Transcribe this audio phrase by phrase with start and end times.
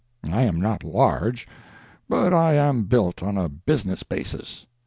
[0.23, 1.47] I am not large,
[2.09, 4.65] but I am built on a business basis.